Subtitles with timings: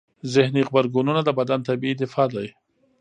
[0.33, 2.47] ذهني غبرګونونه د بدن طبیعي دفاع دی.